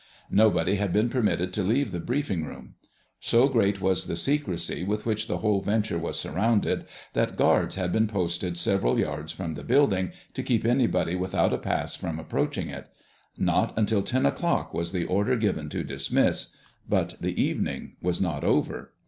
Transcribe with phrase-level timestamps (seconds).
[0.31, 2.73] Nobody had been permitted to leave the briefing room.
[3.19, 7.91] So great was the secrecy with which the whole venture was surrounded that guards had
[7.91, 12.67] been posted several yards from the building, to keep anybody without a pass from approaching
[12.69, 12.87] it.
[13.37, 16.55] Not until ten o'clock was the order given to dismiss;
[16.89, 18.93] but the evening was not over.